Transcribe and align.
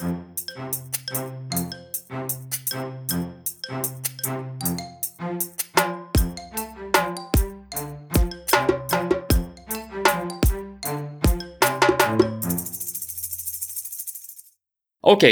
Okay, 0.00 0.14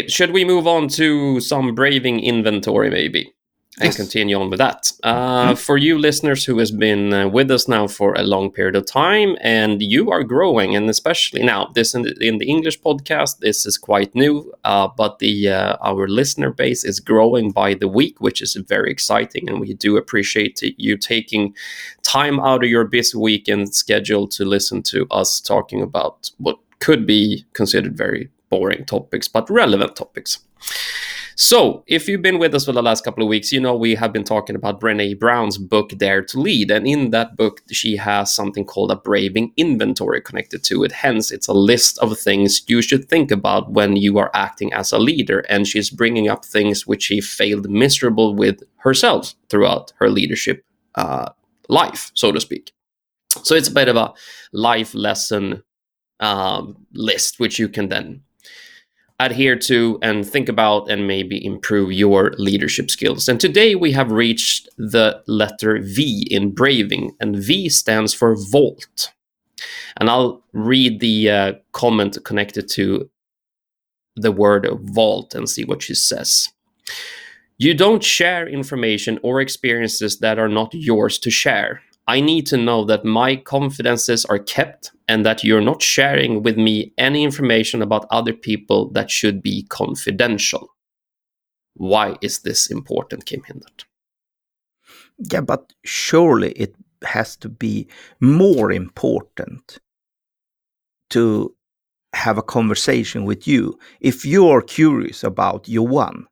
should 0.08 0.32
we 0.32 0.44
move 0.44 0.66
on 0.66 0.88
to 0.88 1.38
some 1.38 1.72
braving 1.74 2.18
inventory 2.18 2.90
maybe? 2.90 3.35
And 3.78 3.88
Yes. 3.88 3.96
continue 3.96 4.40
on 4.40 4.48
with 4.48 4.58
that. 4.58 4.90
Uh, 5.02 5.54
For 5.54 5.76
you 5.76 5.98
listeners 5.98 6.46
who 6.46 6.58
has 6.58 6.70
been 6.70 7.12
uh, 7.12 7.28
with 7.28 7.50
us 7.50 7.68
now 7.68 7.86
for 7.86 8.14
a 8.14 8.22
long 8.22 8.50
period 8.50 8.74
of 8.74 8.86
time, 8.86 9.36
and 9.42 9.82
you 9.82 10.10
are 10.10 10.24
growing, 10.24 10.74
and 10.74 10.88
especially 10.88 11.42
now, 11.42 11.66
this 11.74 11.94
in 11.94 12.02
the, 12.02 12.14
in 12.20 12.38
the 12.38 12.46
English 12.48 12.80
podcast, 12.80 13.40
this 13.40 13.66
is 13.66 13.76
quite 13.76 14.14
new, 14.14 14.50
uh, 14.64 14.88
but 14.96 15.18
the 15.18 15.50
uh, 15.50 15.76
our 15.82 16.08
listener 16.08 16.50
base 16.52 16.84
is 16.84 17.00
growing 17.00 17.52
by 17.52 17.74
the 17.74 17.86
week, 17.88 18.18
which 18.18 18.40
is 18.40 18.54
very 18.54 18.90
exciting, 18.90 19.46
and 19.46 19.60
we 19.60 19.74
do 19.74 19.98
appreciate 19.98 20.62
you 20.78 20.96
taking 20.96 21.54
time 22.02 22.40
out 22.40 22.64
of 22.64 22.70
your 22.70 22.86
busy 22.86 23.18
weekend 23.18 23.74
schedule 23.74 24.26
to 24.28 24.44
listen 24.46 24.82
to 24.82 25.06
us 25.10 25.38
talking 25.38 25.82
about 25.82 26.30
what 26.38 26.56
could 26.78 27.06
be 27.06 27.44
considered 27.52 27.94
very 27.94 28.30
boring 28.48 28.86
topics, 28.86 29.28
but 29.28 29.50
relevant 29.50 29.96
topics. 29.96 30.38
So, 31.38 31.84
if 31.86 32.08
you've 32.08 32.22
been 32.22 32.38
with 32.38 32.54
us 32.54 32.64
for 32.64 32.72
the 32.72 32.82
last 32.82 33.04
couple 33.04 33.22
of 33.22 33.28
weeks, 33.28 33.52
you 33.52 33.60
know 33.60 33.76
we 33.76 33.94
have 33.96 34.10
been 34.10 34.24
talking 34.24 34.56
about 34.56 34.80
Brene 34.80 35.18
Brown's 35.18 35.58
book 35.58 35.90
Dare 35.98 36.22
to 36.22 36.40
Lead. 36.40 36.70
And 36.70 36.86
in 36.86 37.10
that 37.10 37.36
book, 37.36 37.60
she 37.70 37.96
has 37.96 38.32
something 38.32 38.64
called 38.64 38.90
a 38.90 38.96
braving 38.96 39.52
inventory 39.58 40.22
connected 40.22 40.64
to 40.64 40.82
it. 40.82 40.92
Hence, 40.92 41.30
it's 41.30 41.46
a 41.46 41.52
list 41.52 41.98
of 41.98 42.18
things 42.18 42.62
you 42.68 42.80
should 42.80 43.10
think 43.10 43.30
about 43.30 43.70
when 43.70 43.96
you 43.96 44.16
are 44.16 44.30
acting 44.32 44.72
as 44.72 44.92
a 44.92 44.98
leader. 44.98 45.40
And 45.40 45.66
she's 45.66 45.90
bringing 45.90 46.26
up 46.26 46.42
things 46.42 46.86
which 46.86 47.02
she 47.02 47.20
failed 47.20 47.68
miserable 47.68 48.34
with 48.34 48.62
herself 48.78 49.34
throughout 49.50 49.92
her 49.98 50.08
leadership 50.08 50.64
uh, 50.94 51.32
life, 51.68 52.12
so 52.14 52.32
to 52.32 52.40
speak. 52.40 52.72
So, 53.42 53.54
it's 53.54 53.68
a 53.68 53.72
bit 53.72 53.88
of 53.88 53.96
a 53.96 54.14
life 54.54 54.94
lesson 54.94 55.64
um, 56.18 56.86
list, 56.94 57.38
which 57.38 57.58
you 57.58 57.68
can 57.68 57.90
then 57.90 58.22
adhere 59.18 59.56
to 59.56 59.98
and 60.02 60.26
think 60.26 60.48
about 60.48 60.90
and 60.90 61.06
maybe 61.06 61.42
improve 61.44 61.92
your 61.92 62.32
leadership 62.36 62.90
skills. 62.90 63.28
And 63.28 63.40
today 63.40 63.74
we 63.74 63.92
have 63.92 64.12
reached 64.12 64.68
the 64.76 65.22
letter 65.26 65.80
V 65.82 66.26
in 66.30 66.52
braving, 66.52 67.16
and 67.20 67.36
V 67.36 67.68
stands 67.68 68.12
for 68.12 68.36
vault. 68.50 69.12
And 69.96 70.10
I'll 70.10 70.42
read 70.52 71.00
the 71.00 71.30
uh, 71.30 71.52
comment 71.72 72.18
connected 72.24 72.68
to 72.72 73.08
the 74.16 74.32
word 74.32 74.68
vault 74.82 75.34
and 75.34 75.48
see 75.48 75.64
what 75.64 75.82
she 75.82 75.94
says. 75.94 76.50
You 77.58 77.72
don't 77.72 78.04
share 78.04 78.46
information 78.46 79.18
or 79.22 79.40
experiences 79.40 80.18
that 80.18 80.38
are 80.38 80.48
not 80.48 80.74
yours 80.74 81.18
to 81.20 81.30
share. 81.30 81.80
I 82.06 82.20
need 82.20 82.46
to 82.48 82.56
know 82.56 82.84
that 82.84 83.04
my 83.04 83.36
confidences 83.36 84.24
are 84.26 84.38
kept 84.38 84.92
and 85.08 85.26
that 85.26 85.42
you're 85.42 85.60
not 85.60 85.82
sharing 85.82 86.42
with 86.42 86.56
me 86.56 86.92
any 86.98 87.24
information 87.24 87.82
about 87.82 88.06
other 88.10 88.32
people 88.32 88.90
that 88.92 89.10
should 89.10 89.42
be 89.42 89.64
confidential. 89.68 90.68
Why 91.74 92.16
is 92.22 92.40
this 92.40 92.70
important, 92.70 93.26
Kim 93.26 93.42
Hindert? 93.42 93.84
Yeah, 95.18 95.40
but 95.40 95.72
surely 95.84 96.52
it 96.52 96.74
has 97.04 97.36
to 97.38 97.48
be 97.48 97.88
more 98.20 98.70
important 98.72 99.78
to 101.10 101.54
have 102.12 102.38
a 102.38 102.42
conversation 102.42 103.24
with 103.24 103.46
you. 103.46 103.78
If 104.00 104.24
you're 104.24 104.62
curious 104.62 105.22
about 105.24 105.68
Johan, 105.68 106.26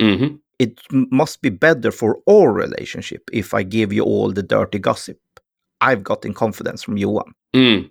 hmm 0.00 0.36
it 0.58 0.80
must 0.90 1.42
be 1.42 1.50
better 1.50 1.90
for 1.90 2.18
our 2.28 2.52
relationship 2.52 3.28
if 3.32 3.52
I 3.52 3.62
give 3.62 3.92
you 3.92 4.04
all 4.04 4.32
the 4.32 4.42
dirty 4.42 4.78
gossip 4.78 5.18
I've 5.80 6.02
got 6.02 6.24
in 6.24 6.34
confidence 6.34 6.82
from 6.82 6.96
Johan. 6.96 7.34
Mm. 7.54 7.90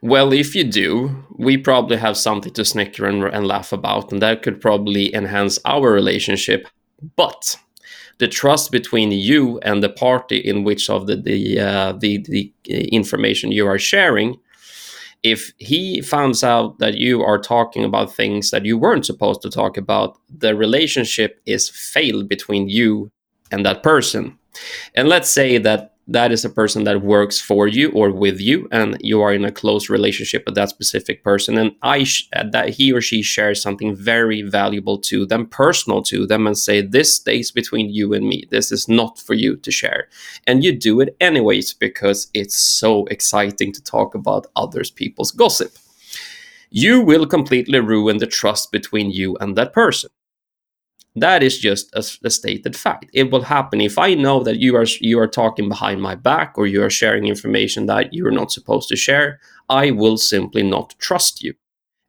Well, 0.00 0.32
if 0.32 0.54
you 0.54 0.64
do, 0.64 1.24
we 1.36 1.56
probably 1.56 1.96
have 1.96 2.16
something 2.16 2.52
to 2.54 2.64
snicker 2.64 3.06
and, 3.06 3.24
and 3.24 3.46
laugh 3.46 3.72
about, 3.72 4.12
and 4.12 4.22
that 4.22 4.42
could 4.42 4.60
probably 4.60 5.14
enhance 5.14 5.58
our 5.64 5.90
relationship. 5.92 6.68
But 7.16 7.56
the 8.18 8.28
trust 8.28 8.70
between 8.70 9.12
you 9.12 9.58
and 9.60 9.82
the 9.82 9.88
party 9.88 10.38
in 10.38 10.64
which 10.64 10.88
of 10.88 11.06
the 11.06 11.16
the 11.16 11.60
uh, 11.60 11.92
the, 11.92 12.18
the 12.18 12.52
information 12.92 13.52
you 13.52 13.66
are 13.66 13.78
sharing, 13.78 14.38
if 15.22 15.52
he 15.58 16.00
finds 16.00 16.44
out 16.44 16.78
that 16.78 16.94
you 16.94 17.22
are 17.22 17.38
talking 17.38 17.84
about 17.84 18.14
things 18.14 18.50
that 18.50 18.64
you 18.64 18.78
weren't 18.78 19.06
supposed 19.06 19.42
to 19.42 19.50
talk 19.50 19.76
about, 19.76 20.18
the 20.28 20.54
relationship 20.54 21.40
is 21.46 21.68
failed 21.68 22.28
between 22.28 22.68
you 22.68 23.10
and 23.50 23.64
that 23.66 23.82
person. 23.82 24.38
And 24.94 25.08
let's 25.08 25.28
say 25.28 25.58
that 25.58 25.94
that 26.08 26.32
is 26.32 26.44
a 26.44 26.50
person 26.50 26.84
that 26.84 27.02
works 27.02 27.40
for 27.40 27.68
you 27.68 27.90
or 27.92 28.10
with 28.10 28.40
you 28.40 28.66
and 28.72 28.96
you 29.00 29.20
are 29.20 29.32
in 29.32 29.44
a 29.44 29.52
close 29.52 29.88
relationship 29.88 30.42
with 30.46 30.54
that 30.54 30.70
specific 30.70 31.22
person 31.22 31.56
and 31.58 31.72
i 31.82 32.02
sh- 32.02 32.28
that 32.50 32.70
he 32.70 32.92
or 32.92 33.00
she 33.00 33.22
shares 33.22 33.62
something 33.62 33.94
very 33.94 34.42
valuable 34.42 34.98
to 34.98 35.26
them 35.26 35.46
personal 35.46 36.02
to 36.02 36.26
them 36.26 36.46
and 36.46 36.56
say 36.56 36.80
this 36.80 37.16
stays 37.16 37.50
between 37.50 37.90
you 37.90 38.14
and 38.14 38.26
me. 38.26 38.44
This 38.50 38.72
is 38.72 38.88
not 38.88 39.18
for 39.18 39.34
you 39.34 39.56
to 39.56 39.70
share. 39.70 40.08
And 40.46 40.64
you 40.64 40.76
do 40.76 41.00
it 41.00 41.16
anyways 41.20 41.74
because 41.74 42.28
it's 42.34 42.56
so 42.56 43.06
exciting 43.06 43.72
to 43.72 43.82
talk 43.82 44.14
about 44.14 44.46
others 44.56 44.90
people's 44.90 45.30
gossip. 45.30 45.72
You 46.70 47.00
will 47.00 47.26
completely 47.26 47.80
ruin 47.80 48.18
the 48.18 48.26
trust 48.26 48.72
between 48.72 49.10
you 49.10 49.36
and 49.40 49.56
that 49.56 49.72
person 49.72 50.10
that 51.22 51.42
is 51.42 51.58
just 51.58 51.92
a, 51.94 52.04
a, 52.26 52.30
stated 52.30 52.76
fact. 52.76 53.06
It 53.12 53.30
will 53.30 53.42
happen 53.42 53.80
if 53.80 53.98
I 53.98 54.14
know 54.14 54.42
that 54.42 54.58
you 54.58 54.76
are 54.76 54.86
you 55.00 55.18
are 55.18 55.28
talking 55.28 55.68
behind 55.68 56.02
my 56.02 56.14
back 56.14 56.54
or 56.56 56.66
you 56.66 56.82
are 56.82 56.90
sharing 56.90 57.26
information 57.26 57.86
that 57.86 58.12
you 58.12 58.26
are 58.26 58.32
not 58.32 58.52
supposed 58.52 58.88
to 58.88 58.96
share. 58.96 59.40
I 59.68 59.90
will 59.90 60.16
simply 60.16 60.62
not 60.62 60.94
trust 60.98 61.42
you, 61.42 61.54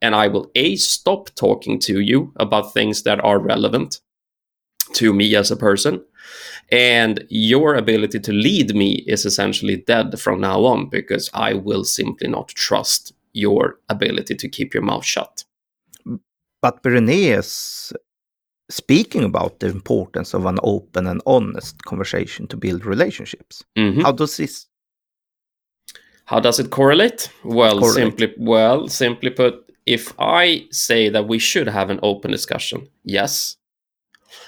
and 0.02 0.16
I 0.16 0.28
will 0.28 0.50
a 0.56 0.76
stop 0.76 1.30
talking 1.36 1.80
to 1.80 2.00
you 2.00 2.34
about 2.38 2.74
things 2.74 3.04
that 3.04 3.24
are 3.24 3.40
relevant 3.40 4.00
to 4.94 5.14
me 5.14 5.36
as 5.36 5.52
a 5.52 5.56
person, 5.56 6.04
and 6.72 7.26
your 7.30 7.76
ability 7.76 8.20
to 8.22 8.34
lead 8.34 8.76
me 8.76 9.04
is 9.08 9.26
essentially 9.26 9.78
dead 9.78 10.20
from 10.20 10.42
now 10.42 10.66
on 10.66 10.90
because 10.90 11.30
I 11.34 11.54
will 11.54 11.84
simply 11.84 12.28
not 12.28 12.50
trust 12.50 13.14
your 13.34 13.80
ability 13.90 14.36
to 14.36 14.50
keep 14.50 14.74
your 14.74 14.84
mouth 14.84 15.06
shut. 15.06 15.44
But 16.62 16.84
Brene's 16.84 17.94
speaking 18.70 19.24
about 19.24 19.60
the 19.60 19.68
importance 19.68 20.34
of 20.34 20.46
an 20.46 20.60
open 20.64 21.08
and 21.08 21.22
honest 21.26 21.84
conversation 21.86 22.48
to 22.48 22.58
build 22.58 22.86
relationships. 22.86 23.64
Mhm. 23.78 24.02
How 24.04 24.12
does 24.12 24.38
this? 24.38 24.68
How 26.26 26.40
does 26.40 26.60
it 26.60 26.70
correlate? 26.70 27.30
Well, 27.44 27.80
Correlate. 27.80 27.96
simply 28.04 28.34
well, 28.38 28.88
simply 28.88 29.32
put, 29.32 29.54
if 29.86 30.14
I 30.20 30.68
say 30.72 31.10
that 31.10 31.28
we 31.28 31.40
should 31.40 31.68
have 31.68 31.90
an 31.90 32.00
open 32.04 32.32
discussion, 32.32 32.88
yes. 33.04 33.56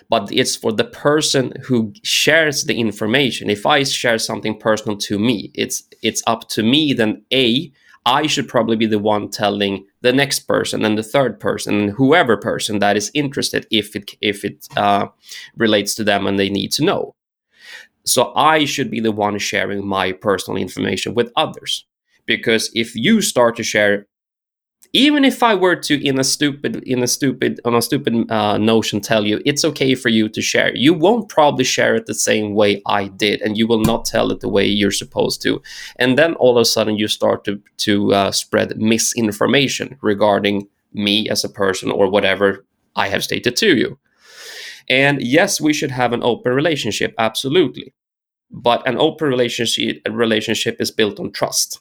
But 0.09 0.32
it's 0.32 0.56
for 0.56 0.72
the 0.72 0.84
person 0.84 1.53
who 1.64 1.92
shares 2.03 2.66
the 2.66 2.76
information. 2.80 3.50
If 3.50 3.66
I 3.66 3.84
share 3.84 4.20
something 4.20 4.59
personal 4.59 4.98
to 4.98 5.18
me, 5.18 5.50
it's 5.56 5.84
it's 6.03 6.22
up 6.28 6.48
to 6.50 6.62
me 6.62 6.94
then 6.94 7.24
A, 7.34 7.72
I 8.06 8.28
should 8.28 8.47
probably 8.47 8.75
be 8.75 8.88
the 8.88 9.00
one 9.00 9.29
telling 9.29 9.85
the 10.01 10.12
next 10.12 10.41
person 10.41 10.84
and 10.84 10.97
the 10.97 11.03
third 11.03 11.39
person 11.39 11.79
and 11.79 11.91
whoever 11.91 12.35
person 12.35 12.79
that 12.79 12.97
is 12.97 13.12
interested 13.13 13.67
if 13.69 13.95
it 13.95 14.12
if 14.22 14.44
it 14.44 14.67
uh, 14.75 15.07
relates 15.56 15.94
to 15.95 16.03
them 16.03 16.25
and 16.25 16.40
they 16.40 16.50
need 16.50 16.72
to 16.73 16.84
know. 16.84 17.16
So 18.06 18.34
I 18.35 18.66
should 18.66 18.90
be 18.90 19.00
the 19.00 19.11
one 19.11 19.38
sharing 19.38 19.85
my 19.85 20.11
personal 20.11 20.59
information 20.59 21.13
with 21.13 21.31
others. 21.35 21.85
Because 22.25 22.72
if 22.73 22.95
you 22.95 23.22
start 23.22 23.56
to 23.57 23.63
share, 23.63 24.07
even 24.94 25.24
if 25.24 25.41
I 25.41 25.56
were 25.56 25.75
to 25.78 26.06
in 26.06 26.19
a 26.19 26.24
stupid 26.24 26.84
in 26.84 27.02
a 27.02 27.07
stupid 27.07 27.61
on 27.64 27.76
a 27.76 27.82
stupid 27.82 28.29
uh, 28.29 28.58
notion 28.58 28.99
tell 28.99 29.26
you 29.26 29.41
it's 29.46 29.64
okay 29.64 29.96
for 29.96 30.09
you 30.09 30.28
to 30.29 30.41
share, 30.41 30.76
you 30.76 30.93
won't 30.93 31.29
probably 31.29 31.64
share 31.64 31.96
it 31.96 32.05
the 32.05 32.14
same 32.14 32.53
way 32.53 32.82
I 32.85 33.08
did, 33.08 33.41
and 33.41 33.58
you 33.58 33.67
will 33.67 33.82
not 33.82 34.05
tell 34.05 34.32
it 34.32 34.41
the 34.41 34.49
way 34.49 34.66
you're 34.66 34.91
supposed 34.91 35.41
to. 35.43 35.61
And 35.96 36.17
then 36.17 36.34
all 36.35 36.58
of 36.58 36.61
a 36.61 36.66
sudden 36.66 36.97
you 36.97 37.08
start 37.08 37.46
to 37.46 37.61
to 37.78 38.14
uh, 38.14 38.32
spread 38.32 38.78
misinformation 38.78 39.97
regarding 40.02 40.67
me 40.93 41.29
as 41.29 41.43
a 41.43 41.49
person 41.49 41.90
or 41.90 42.09
whatever 42.09 42.66
I 42.96 43.08
have 43.08 43.23
stated 43.23 43.55
to 43.58 43.78
you. 43.78 43.97
And 44.90 45.22
yes, 45.22 45.61
we 45.61 45.73
should 45.73 45.91
have 45.91 46.11
an 46.11 46.23
open 46.23 46.52
relationship, 46.52 47.14
absolutely. 47.17 47.93
But 48.49 48.85
an 48.85 48.97
open 48.97 49.29
relationship 49.29 50.02
relationship 50.09 50.82
is 50.82 50.91
built 50.91 51.20
on 51.20 51.32
trust. 51.32 51.79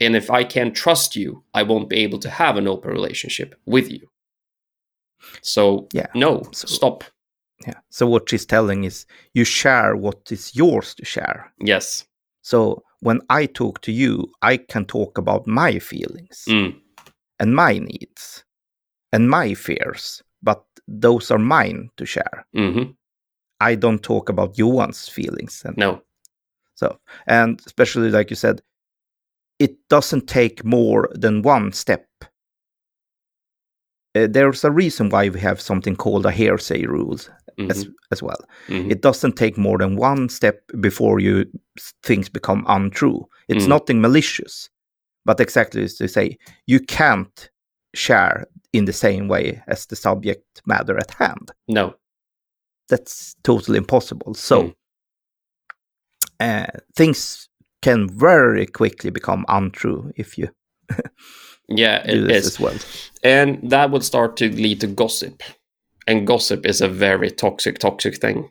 And 0.00 0.16
if 0.16 0.30
I 0.30 0.44
can't 0.44 0.74
trust 0.74 1.14
you, 1.16 1.44
I 1.54 1.62
won't 1.62 1.88
be 1.88 1.98
able 1.98 2.18
to 2.20 2.30
have 2.30 2.56
an 2.56 2.66
open 2.68 2.90
relationship 2.90 3.54
with 3.66 3.90
you. 3.90 4.08
So 5.42 5.88
Yeah. 5.92 6.06
no, 6.14 6.42
So- 6.52 6.66
stop. 6.68 7.04
Yeah. 7.66 7.80
So 7.90 8.06
what 8.06 8.28
she's 8.28 8.44
telling 8.46 8.84
is 8.84 9.06
you 9.32 9.44
share 9.44 9.96
what 9.96 10.30
is 10.30 10.54
yours 10.54 10.94
to 10.96 11.04
share. 11.04 11.52
Yes. 11.60 12.04
So 12.42 12.82
when 13.00 13.20
I 13.30 13.46
talk 13.46 13.80
to 13.82 13.92
you, 13.92 14.32
I 14.42 14.56
can 14.58 14.84
talk 14.84 15.16
about 15.18 15.46
my 15.46 15.78
feelings 15.78 16.44
Mm. 16.48 16.80
and 17.38 17.54
my 17.54 17.78
needs. 17.78 18.44
and 19.12 19.30
my 19.30 19.54
fears, 19.54 20.24
but 20.42 20.64
those 20.88 21.30
are 21.30 21.38
mine 21.38 21.88
to 21.96 22.04
share. 22.04 22.44
hmm 22.52 22.82
I 23.60 23.76
don't 23.76 24.02
talk 24.02 24.28
about 24.28 24.56
Johan's 24.56 25.08
feelings. 25.08 25.62
And 25.64 25.76
No. 25.76 26.02
so, 26.74 26.98
and 27.28 27.60
especially 27.64 28.10
like 28.10 28.30
you 28.30 28.36
said, 28.36 28.60
it 29.58 29.76
doesn't 29.88 30.26
take 30.26 30.64
more 30.64 31.08
than 31.14 31.42
one 31.42 31.72
step. 31.72 32.06
Uh, 34.16 34.28
there's 34.30 34.64
a 34.64 34.70
reason 34.70 35.08
why 35.10 35.28
we 35.28 35.40
have 35.40 35.60
something 35.60 35.96
called 35.96 36.24
a 36.26 36.30
hearsay 36.30 36.84
rule 36.86 37.18
Mhm. 37.58 37.70
as 37.70 37.86
as 38.12 38.22
well. 38.22 38.38
Mhm. 38.68 38.90
It 38.90 39.00
doesn't 39.02 39.36
take 39.36 39.56
more 39.58 39.78
than 39.78 39.96
one 39.96 40.28
step 40.28 40.62
before 40.80 41.18
you 41.20 41.46
things 42.02 42.28
become 42.28 42.64
untrue. 42.68 43.28
It's 43.48 43.64
Mm. 43.64 43.68
nothing 43.68 44.00
malicious, 44.00 44.70
but 45.24 45.40
exactly 45.40 45.82
as 45.84 45.98
they 45.98 46.06
say, 46.08 46.38
you 46.66 46.78
can't 46.80 47.50
share 47.94 48.46
in 48.72 48.84
the 48.84 48.92
same 48.92 49.28
way 49.28 49.62
as 49.66 49.86
the 49.86 49.96
subject 49.96 50.62
matter 50.66 50.96
at 50.98 51.10
hand. 51.12 51.50
no. 51.68 51.94
That's 52.88 53.34
totally 53.42 53.78
impossible. 53.78 54.34
So 54.34 54.62
Mm. 54.62 54.74
uh, 56.40 56.66
things 56.94 57.48
can 57.84 58.08
very 58.08 58.66
quickly 58.66 59.10
become 59.10 59.46
untrue 59.48 60.12
if 60.16 60.38
you 60.38 60.48
Yeah, 61.68 62.06
do 62.08 62.24
it 62.24 62.26
this 62.26 62.44
is. 62.46 62.46
as 62.46 62.60
well. 62.60 62.78
And 63.22 63.70
that 63.70 63.90
would 63.90 64.04
start 64.04 64.36
to 64.38 64.50
lead 64.50 64.80
to 64.82 64.86
gossip. 64.86 65.42
And 66.06 66.26
gossip 66.26 66.66
is 66.66 66.80
a 66.80 66.88
very 66.88 67.30
toxic, 67.30 67.78
toxic 67.78 68.16
thing. 68.16 68.50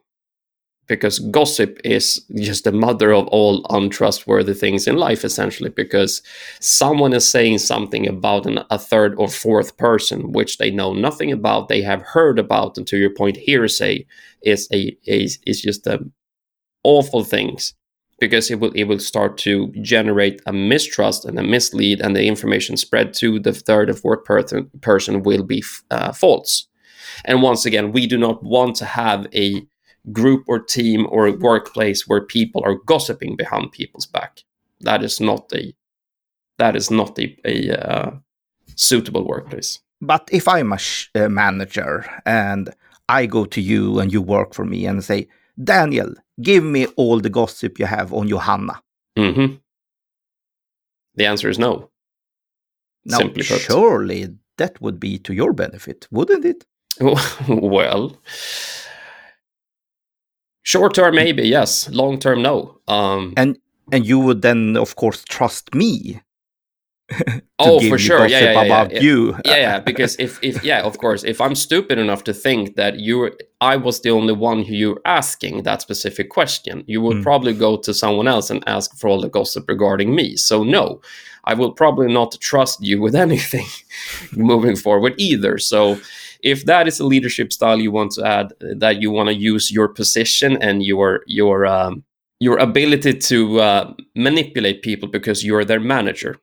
Because 0.88 1.20
gossip 1.20 1.80
is 1.86 2.26
just 2.36 2.66
the 2.66 2.72
mother 2.74 3.14
of 3.14 3.28
all 3.28 3.66
untrustworthy 3.70 4.54
things 4.54 4.88
in 4.88 4.98
life, 4.98 5.24
essentially. 5.26 5.70
Because 5.70 6.22
someone 6.60 7.14
is 7.14 7.28
saying 7.28 7.60
something 7.60 8.08
about 8.08 8.46
an, 8.48 8.60
a 8.70 8.80
third 8.80 9.16
or 9.18 9.30
fourth 9.30 9.78
person, 9.78 10.34
which 10.34 10.58
they 10.58 10.72
know 10.72 10.94
nothing 10.94 11.32
about, 11.32 11.70
they 11.70 11.84
have 11.84 12.02
heard 12.02 12.40
about, 12.40 12.78
and 12.78 12.88
to 12.88 12.98
your 12.98 13.12
point, 13.12 13.38
hearsay 13.38 14.06
is 14.44 14.68
a 14.74 14.98
is, 15.06 15.40
is 15.48 15.62
just 15.62 15.88
a 15.88 16.06
awful 16.84 17.24
things 17.24 17.76
because 18.24 18.50
it 18.50 18.60
will 18.62 18.72
it 18.74 18.86
will 18.86 19.00
start 19.00 19.38
to 19.38 19.68
generate 19.82 20.42
a 20.46 20.54
mistrust 20.54 21.26
and 21.26 21.38
a 21.38 21.44
mislead, 21.44 22.00
and 22.00 22.16
the 22.16 22.26
information 22.26 22.78
spread 22.78 23.14
to 23.16 23.38
the 23.38 23.54
third 23.54 23.90
or 23.90 23.94
fourth 23.94 24.24
person 24.24 24.72
person 24.80 25.24
will 25.24 25.44
be 25.44 25.62
uh, 25.92 26.14
false. 26.14 26.68
And 27.26 27.42
once 27.42 27.66
again, 27.66 27.92
we 27.92 28.08
do 28.08 28.18
not 28.18 28.42
want 28.42 28.78
to 28.78 28.86
have 28.86 29.28
a 29.34 29.68
group 30.12 30.44
or 30.48 30.60
team 30.60 31.06
or 31.10 31.38
workplace 31.38 32.08
where 32.08 32.22
people 32.22 32.62
are 32.64 32.76
gossiping 32.76 33.36
behind 33.36 33.74
people's 33.74 34.06
back. 34.06 34.44
That 34.80 35.04
is 35.04 35.20
not 35.20 35.52
a 35.54 35.74
that 36.60 36.76
is 36.76 36.90
not 36.90 37.20
a, 37.20 37.36
a 37.46 37.56
uh, 37.72 38.12
suitable 38.76 39.28
workplace. 39.28 39.80
But 40.02 40.30
if 40.32 40.48
I'm 40.48 40.72
a, 40.72 40.78
sh- 40.78 41.10
a 41.16 41.28
manager 41.30 42.06
and 42.26 42.74
I 43.10 43.26
go 43.26 43.46
to 43.46 43.62
you 43.62 44.00
and 44.00 44.14
you 44.14 44.22
work 44.22 44.54
for 44.54 44.66
me 44.66 44.86
and 44.86 45.04
say, 45.04 45.28
Daniel, 45.62 46.14
give 46.42 46.64
me 46.64 46.86
all 46.98 47.20
the 47.20 47.30
gossip 47.30 47.80
you 47.80 47.86
have 47.86 48.14
on 48.14 48.28
Johanna. 48.28 48.82
hmm 49.18 49.56
The 51.16 51.26
answer 51.28 51.50
is 51.50 51.58
no. 51.60 51.90
Now, 53.06 53.18
Simply 53.20 53.44
put. 53.44 53.62
surely 53.62 54.28
that 54.58 54.82
would 54.82 55.00
be 55.00 55.20
to 55.20 55.34
your 55.34 55.54
benefit, 55.54 56.08
wouldn't 56.12 56.46
it? 56.46 56.66
well, 57.48 58.16
short 60.64 60.94
term 60.94 61.16
maybe 61.16 61.44
yes, 61.48 61.90
long 61.90 62.20
term 62.20 62.42
no. 62.42 62.80
Um, 62.88 63.34
And 63.38 63.58
and 63.92 64.06
you 64.06 64.20
would 64.20 64.42
then, 64.42 64.78
of 64.78 64.96
course, 64.96 65.24
trust 65.28 65.76
me. 65.76 66.22
oh, 67.60 67.80
for 67.90 67.98
sure, 67.98 68.28
yeah, 68.28 68.40
yeah, 68.40 68.52
yeah, 68.54 68.62
about 68.64 68.92
yeah. 68.92 69.00
you. 69.02 69.34
yeah, 69.46 69.58
yeah. 69.58 69.80
Because 69.80 70.16
if, 70.20 70.40
if, 70.42 70.64
yeah, 70.64 70.82
of 70.82 70.98
course, 70.98 71.24
if 71.24 71.40
I'm 71.42 71.56
stupid 71.56 71.98
enough 72.00 72.24
to 72.24 72.34
think 72.34 72.76
that 72.76 73.00
you, 73.00 73.32
I 73.62 73.76
was 73.78 74.02
the 74.02 74.10
only 74.12 74.34
one 74.34 74.64
who 74.64 74.74
you're 74.74 75.02
asking 75.06 75.64
that 75.64 75.82
specific 75.82 76.30
question, 76.30 76.84
you 76.88 77.02
would 77.02 77.18
Mm. 77.18 77.24
probably 77.24 77.54
go 77.54 77.78
to 77.78 77.94
someone 77.94 78.28
else 78.28 78.50
and 78.50 78.64
ask 78.68 78.98
for 78.98 79.10
all 79.10 79.22
the 79.22 79.30
gossip 79.30 79.66
regarding 79.68 80.16
me. 80.16 80.36
So 80.36 80.64
no, 80.64 81.02
I 81.44 81.54
will 81.54 81.74
probably 81.74 82.12
not 82.12 82.38
trust 82.40 82.82
you 82.82 83.02
with 83.02 83.16
anything 83.28 83.68
moving 84.32 84.76
forward 84.76 85.14
either. 85.18 85.58
So 85.58 86.00
if 86.42 86.66
that 86.66 86.88
is 86.88 87.00
a 87.00 87.06
leadership 87.06 87.54
style 87.54 87.80
you 87.80 87.92
want 87.92 88.12
to 88.14 88.26
add, 88.26 88.54
that 88.60 89.02
you 89.02 89.12
want 89.12 89.28
to 89.28 89.36
use 89.36 89.72
your 89.72 89.88
position 89.90 90.58
and 90.62 90.84
your 90.84 91.22
your 91.28 91.66
um, 91.66 92.04
your 92.40 92.58
ability 92.58 93.14
to 93.14 93.60
uh, 93.60 93.94
manipulate 94.16 94.82
people 94.82 95.08
because 95.08 95.46
you're 95.46 95.64
their 95.66 95.80
manager, 95.80 96.38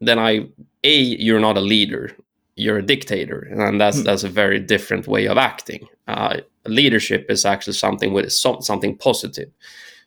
then 0.00 0.18
I 0.18 0.46
a 0.84 0.94
you're 0.94 1.40
not 1.40 1.56
a 1.56 1.60
leader, 1.60 2.12
you're 2.56 2.78
a 2.78 2.86
dictator, 2.86 3.40
and 3.50 3.80
that's 3.80 3.98
Hmm. 3.98 4.04
that's 4.04 4.24
a 4.24 4.28
very 4.28 4.60
different 4.60 5.06
way 5.06 5.26
of 5.26 5.38
acting. 5.38 5.88
Uh, 6.08 6.38
leadership 6.66 7.26
is 7.30 7.44
actually 7.44 7.74
something 7.74 8.12
with 8.12 8.32
some, 8.32 8.62
something 8.62 8.96
positive. 8.96 9.50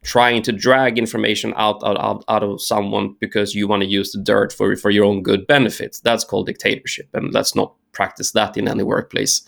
Trying 0.01 0.44
to 0.44 0.53
drag 0.53 0.97
information 0.97 1.53
out, 1.57 1.83
out 1.83 2.00
out 2.00 2.24
out 2.30 2.44
of 2.44 2.62
someone 2.62 3.15
because 3.19 3.53
you 3.53 3.68
want 3.68 3.83
to 3.83 3.89
use 3.89 4.12
the 4.13 4.24
dirt 4.24 4.53
for 4.53 4.75
for 4.77 4.91
your 4.91 5.06
own 5.06 5.24
good 5.24 5.45
benefits. 5.47 6.00
That's 6.00 6.24
called 6.24 6.45
dictatorship, 6.45 7.09
and 7.13 7.33
let's 7.33 7.53
not 7.53 7.74
practice 7.92 8.31
that 8.31 8.56
in 8.57 8.68
any 8.69 8.83
workplace. 8.83 9.42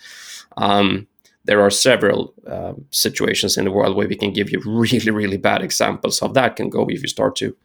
Um, 0.57 1.07
there 1.45 1.61
are 1.61 1.71
several 1.71 2.33
uh, 2.45 2.73
situations 2.91 3.57
in 3.57 3.65
the 3.65 3.71
world 3.71 3.95
where 3.95 4.07
we 4.07 4.17
can 4.17 4.33
give 4.33 4.51
you 4.51 4.61
really, 4.65 5.09
really 5.11 5.37
bad 5.37 5.61
examples 5.61 6.21
of 6.21 6.33
that 6.33 6.55
can 6.57 6.69
go 6.69 6.85
if 6.89 7.01
you 7.01 7.07
start 7.07 7.35
to 7.37 7.55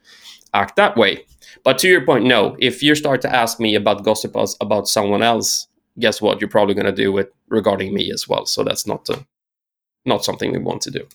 act 0.56 0.76
that 0.76 0.97
way. 0.97 1.25
But 1.64 1.79
to 1.79 1.88
your 1.88 2.05
point, 2.05 2.25
no. 2.25 2.56
If 2.58 2.82
you 2.82 2.94
start 2.94 3.20
to 3.23 3.35
ask 3.35 3.61
me 3.61 3.75
about 3.75 4.05
gossip 4.05 4.37
about 4.61 4.88
someone 4.88 5.23
else, 5.23 5.69
guess 5.99 6.20
what? 6.20 6.41
You're 6.41 6.50
probably 6.56 6.75
going 6.75 6.87
to 6.87 7.03
do 7.05 7.17
it 7.19 7.35
regarding 7.49 7.94
me 7.94 8.11
as 8.12 8.29
well. 8.29 8.47
So 8.47 8.62
that's 8.64 8.87
not 8.87 9.08
a, 9.08 9.26
not 10.05 10.25
something 10.25 10.53
we 10.53 10.58
want 10.58 10.82
to 10.82 10.91
do. 10.91 11.06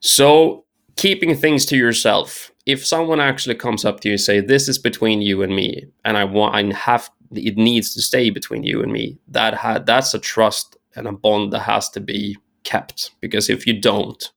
So 0.00 0.64
keeping 0.96 1.34
things 1.34 1.64
to 1.66 1.76
yourself. 1.76 2.50
If 2.64 2.86
someone 2.86 3.18
actually 3.20 3.56
comes 3.56 3.84
up 3.84 4.00
to 4.00 4.08
you 4.08 4.12
and 4.12 4.20
say, 4.20 4.40
"This 4.40 4.68
is 4.68 4.78
between 4.78 5.20
you 5.20 5.42
and 5.42 5.54
me," 5.54 5.86
and 6.04 6.16
I 6.16 6.24
want, 6.24 6.54
I 6.54 6.62
have, 6.76 7.10
it 7.32 7.56
needs 7.56 7.92
to 7.94 8.02
stay 8.02 8.30
between 8.30 8.62
you 8.62 8.82
and 8.82 8.92
me. 8.92 9.18
That 9.26 9.54
ha- 9.54 9.80
that's 9.80 10.14
a 10.14 10.20
trust 10.20 10.76
and 10.94 11.08
a 11.08 11.12
bond 11.12 11.52
that 11.52 11.60
has 11.62 11.88
to 11.90 12.00
be 12.00 12.36
kept. 12.62 13.10
Because 13.20 13.50
if 13.50 13.66
you 13.66 13.80
don't, 13.80 14.30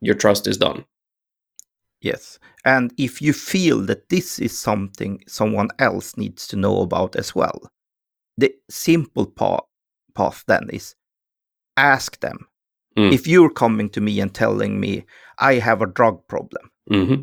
your 0.00 0.14
trust 0.14 0.46
is 0.46 0.56
done. 0.56 0.86
Yes. 2.00 2.38
And 2.64 2.92
if 2.98 3.22
you 3.22 3.32
feel 3.32 3.80
that 3.86 4.08
this 4.08 4.38
is 4.38 4.56
something 4.58 5.22
someone 5.26 5.68
else 5.78 6.16
needs 6.16 6.46
to 6.48 6.56
know 6.56 6.80
about 6.82 7.16
as 7.16 7.34
well, 7.34 7.70
the 8.36 8.54
simple 8.68 9.26
pa- 9.26 9.64
path 10.14 10.44
then 10.46 10.68
is 10.70 10.94
ask 11.76 12.20
them. 12.20 12.46
Mm. 12.96 13.12
If 13.12 13.26
you're 13.26 13.50
coming 13.50 13.90
to 13.90 14.00
me 14.00 14.20
and 14.20 14.32
telling 14.32 14.80
me 14.80 15.04
I 15.38 15.54
have 15.54 15.82
a 15.82 15.86
drug 15.86 16.26
problem, 16.28 16.70
hmm 16.88 17.22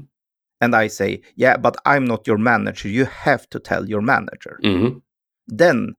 and 0.61 0.75
I 0.77 0.87
say, 0.87 1.21
yeah, 1.35 1.57
but 1.57 1.75
I'm 1.85 2.05
not 2.05 2.25
your 2.25 2.37
manager, 2.37 2.87
you 2.87 3.03
have 3.03 3.49
to 3.49 3.59
tell 3.59 3.89
your 3.89 4.01
manager, 4.01 4.59
hmm 4.63 4.99
then 5.47 5.95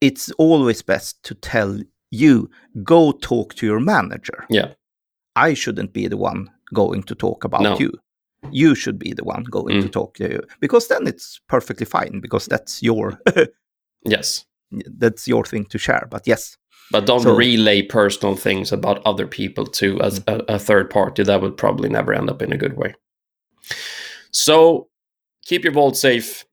it's 0.00 0.30
always 0.38 0.82
best 0.82 1.22
to 1.24 1.34
tell 1.34 1.78
you, 2.10 2.50
go 2.82 3.12
talk 3.12 3.54
to 3.54 3.66
your 3.66 3.80
manager. 3.80 4.44
Yeah. 4.50 4.74
I 5.36 5.54
shouldn't 5.54 5.92
be 5.92 6.08
the 6.08 6.16
one 6.16 6.50
going 6.74 7.02
to 7.04 7.14
talk 7.14 7.44
about 7.44 7.62
No. 7.62 7.78
you. 7.78 7.92
You 8.52 8.74
should 8.74 8.98
be 8.98 9.12
the 9.14 9.24
one 9.24 9.44
going 9.50 9.80
to 9.82 9.88
Mm. 9.88 9.92
talk 9.92 10.14
to 10.16 10.28
you 10.30 10.40
because 10.60 10.88
then 10.88 11.06
it's 11.06 11.40
perfectly 11.48 11.86
fine 11.86 12.20
because 12.20 12.46
that's 12.46 12.82
your 12.82 13.18
Yes. 14.04 14.44
that's 14.98 15.26
your 15.28 15.44
thing 15.44 15.64
to 15.66 15.78
share. 15.78 16.06
But 16.10 16.26
yes, 16.26 16.56
But 16.90 17.06
don't 17.06 17.22
So- 17.22 17.36
relay 17.36 17.82
personal 17.82 18.36
things 18.36 18.72
about 18.72 19.02
other 19.06 19.26
people 19.26 19.66
to 19.66 20.00
as 20.00 20.22
a, 20.26 20.42
a 20.48 20.58
third 20.58 20.88
party. 20.90 21.22
That 21.24 21.40
would 21.42 21.56
probably 21.56 21.88
never 21.88 22.14
end 22.14 22.30
up 22.30 22.42
in 22.42 22.52
a 22.52 22.56
good 22.58 22.76
way. 22.76 22.94
So 24.30 24.88
keep 25.44 25.64
your 25.64 25.72
vault 25.72 25.96
safe. 25.96 26.44